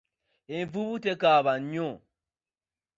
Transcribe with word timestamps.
Envubu 0.57 0.99
nekaaba 1.03 1.53
nnyo. 1.63 1.89